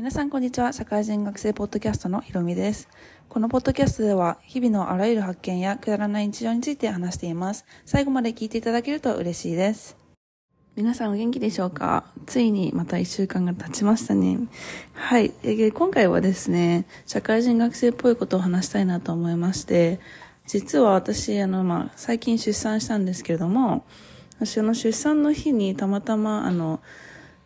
[0.00, 0.72] 皆さんこんにちは。
[0.72, 2.88] 社会人学生ポッドキャストのひろみです。
[3.28, 7.66] このポッドキャストでは日々のあらゆる発見やくだらない日常について話しています。
[7.84, 9.98] 最後まで聞いていただけると嬉しいです。
[10.74, 12.06] 皆さんお元気でしょうか？
[12.24, 14.38] ついにまた一週間が経ちましたね。
[14.94, 15.34] はい。
[15.42, 20.00] え今回はですね、社会人学生っぽいことを話したいなと思いまして、
[20.46, 23.84] 実は私、あの、まあ、最近出産したんですけれども、
[24.38, 26.80] 私の出産の日にたまたま、あの、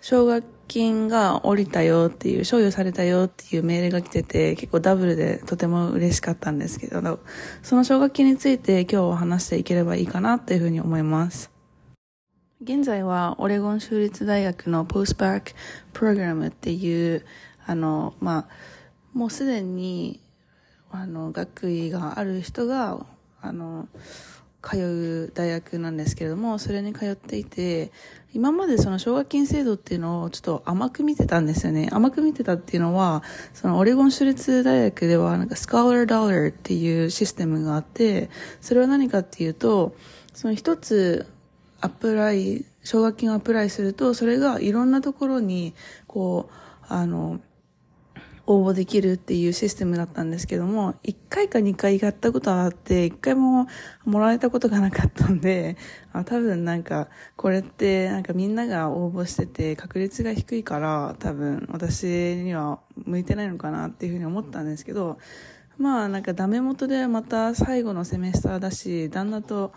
[0.00, 7.20] 奨学金が降りたよっていう、賞与されたよっていうメールが来てて、結構ダブルでとても嬉しかったんですけど、
[7.62, 11.50] その奨学金について今日は話していければいいかなっていうふうに思います。
[12.60, 15.52] 現在はオレゴン州立大学のポストバック
[15.92, 17.24] プログラムっていう、
[17.66, 18.48] あの、まあ、
[19.12, 20.20] もうすでに、
[20.90, 23.06] あの、学位がある人が、
[23.40, 23.88] あの、
[24.60, 27.92] 通う大学なんですけれども、それに通っていて、
[28.34, 31.88] 今までその奨学金制度っていうのをちょっと甘く見てたんですよね。
[31.92, 33.22] 甘く見てたっていうのは、
[33.54, 39.94] そのオレゴン州立大学ではなんかスカーラードラーっていうシステムがあって、それは何かっていうと、
[40.34, 41.26] その一つ
[41.80, 45.74] アプライ、奨学金をアプライすると、それがいろんなところに、
[46.06, 46.54] こう、
[46.88, 47.40] あの、
[48.50, 53.66] 応募できるっていうシステムだったんですけども、1回か2回やったことはあって、1回も
[54.06, 55.76] もらえたことがなかったんで、
[56.14, 65.18] あ多分なんか、これってなんかみんなが応募してて確率が低いから、多分私には向いてないのかなっていうふうに思ったんですけど、
[65.76, 69.72] まあなんかダメ元でまた最後のセメスターだし、旦那と、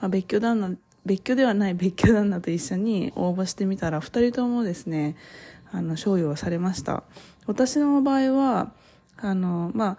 [0.00, 0.72] まあ、別居旦那、
[1.04, 5.14] 別居ではない別居旦那と一緒に応募してみたら、2人ともですね、
[5.72, 7.02] あの、賞与をされました。
[7.46, 8.72] 私の場合は、
[9.16, 9.98] あの、まあ、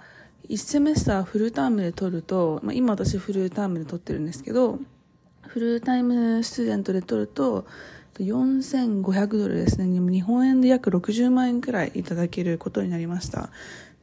[0.50, 4.80] 1セメスターフルタームで取ると、まあ、今私フルタームで取ってるんですけど、
[5.42, 7.66] フルタイムスチューデントで取ると、
[8.20, 9.88] 4500ドルですね。
[9.88, 13.50] 日本円で約60万円くらいいただけることになりました。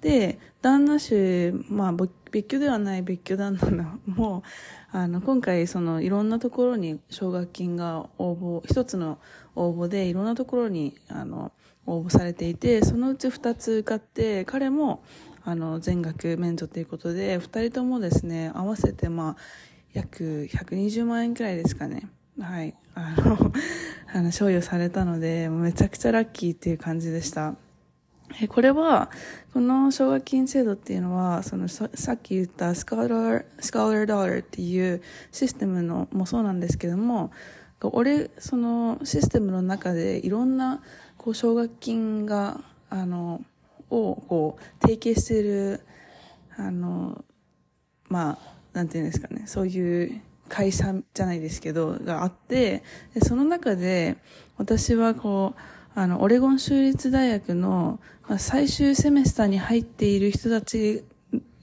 [0.00, 1.92] で、旦那氏、まあ、
[2.30, 4.42] 別居ではない別居旦那も、
[4.92, 9.18] あの、今回、その、いろんなところに奨学金が応募、一つの
[9.56, 11.52] 応募でいろんなところに、あの、
[11.86, 15.02] 応募されていて、そのうち2つ受かって、彼も、
[15.44, 19.36] あの、全額免除ということで、2人ともですね、合わせて、まあ、
[19.92, 22.08] 約120万円くらいですかね。
[22.40, 22.74] はい。
[22.94, 23.52] あの、
[24.12, 27.56] あの、賞与されたので、めちゃくちゃラッキーっていう感じでした。
[28.40, 29.10] えこれは、
[29.52, 37.30] この奨学金制度っていうのは、そのさっき言ったスカーラー、スカーラードルっていうシステムのもそうなんですけども、
[37.92, 40.82] 俺、そのシステムの中でいろんな
[41.16, 43.42] こう奨学金があの
[43.90, 45.80] をこう提携している
[46.56, 47.24] あの
[48.08, 48.38] まあ
[48.72, 49.44] なんていうんですかね。
[49.46, 52.82] そういう会社じゃないですけどがあって
[53.14, 54.16] でその中で
[54.56, 55.60] 私はこう
[55.98, 61.04] あのオレゴン州立大学の、まあ、最終セメスターに入っている人たち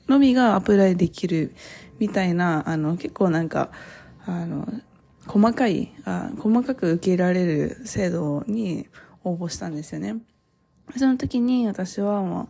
[0.08, 1.54] のみがアプライできる
[2.00, 3.72] みたいなあの結構なんか
[4.26, 4.68] あの
[5.32, 8.90] 細かいあ細かく受け入れられる制度に
[9.24, 10.18] 応募したんですよね。
[10.98, 12.50] その時に私はも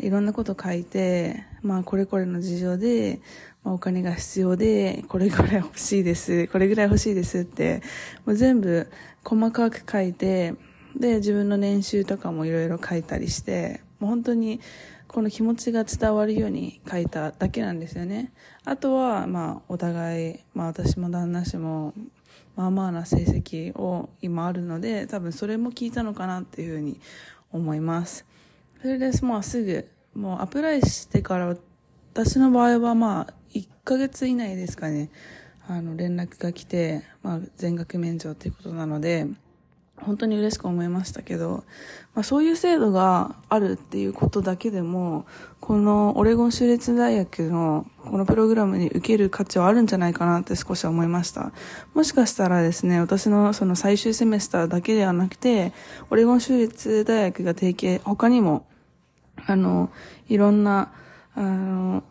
[0.00, 3.20] ういろんなこと書いて、まあこれこれの事情で、
[3.62, 7.82] まあ、お金が必要で、これぐらい欲しいです、これぐらい欲しいですって、
[8.24, 8.90] もう全部
[9.22, 10.54] 細かく書いて、
[10.96, 14.60] で、自分の年収とかもいろいろ書いたりして、もう本当に
[15.14, 18.32] この気持ちが伝わるように書いただけなんですよね。
[18.64, 21.94] あとは、まあ、お互い、まあ私も旦那氏も、
[22.56, 27.00] まあまあな成績を今あるので多分それも聞いたのかなっていうふうに
[27.52, 28.26] 思います
[28.80, 31.56] それでまあすぐもうアプライしてから
[32.12, 35.10] 私の場合はまあ1ヶ月以内ですかね
[35.68, 39.26] あの連絡が来て、まあ、全額免除ということなので
[40.04, 41.64] 本当に嬉しく思いましたけど、
[42.14, 45.26] まあ、そういう制度があるっていうことだけでも、
[45.60, 51.52] このオレゴン州立大学のこのプログラムに受ける価値はあるんじゃないかなって少し思いました。
[51.94, 55.72] もしかしたらですね、私のその最終セメスターだけではなくて、
[56.10, 58.66] オレゴン州立大学が提携、他にも、
[59.46, 59.90] あの、
[60.28, 60.92] いろんな、
[61.34, 62.04] あの、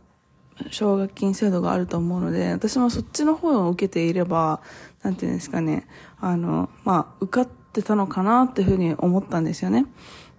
[0.70, 4.62] 奨学金制度があると思うので、私もそっちの方を受けていれば、
[5.02, 5.88] なんていうんですかね、
[6.20, 9.88] あの、まあ、受かってってたのかなっていうふうに思ったんですよね。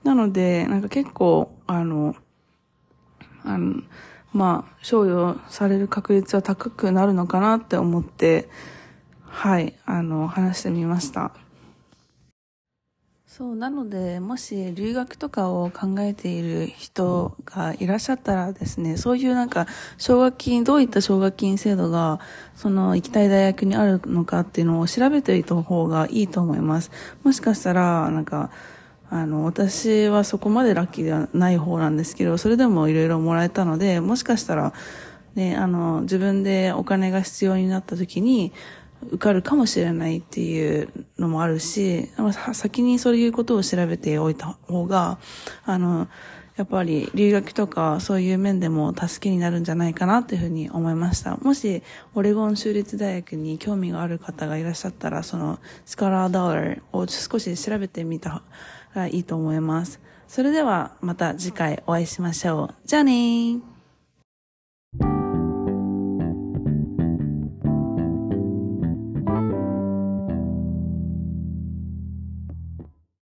[0.04, 2.14] なので、なんか結構、あの、
[3.42, 3.82] あの、
[4.32, 8.48] まあ、賞与される確率は高くなるのかなって思って、
[9.24, 11.32] はい、あの、話してみました。
[13.36, 19.66] そう、なので、もし留学とかを考えている人がいらっしゃったらですね、そういうなんか、
[19.98, 22.20] 奨学金、どういった奨学金制度が、
[22.54, 26.92] その行きたい大学にあるのかっていうのを調べておいた方がいいと思います。
[27.24, 28.50] もしかしたら、なんか、
[29.10, 34.72] あの、私はそこまでラッキーではない方なんですけど、それでもいろいろもらえたので、もしかしたら、
[35.34, 38.52] ね、あの、自分でお金が必要になった時に、
[39.02, 40.88] 受かるかもしれないっていう
[41.18, 42.08] のもあるし、
[42.52, 45.18] 先にそういうことを調べておいた方が、
[45.64, 46.08] あの、
[46.56, 51.36] やっぱり留学とかそういう面でも助けになるんじゃないかなっていうふうに思いました。
[51.38, 51.82] もし
[52.14, 58.42] オレゴン州立大学に興味がある方がいらっしゃったら、そのスカラーダーラを少し調べてみた
[58.94, 60.00] らいいと思います。
[60.28, 62.74] それではまた次回お会いしましょう。
[62.86, 63.73] じゃあねー。